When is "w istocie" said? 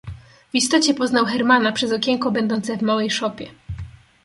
0.51-0.93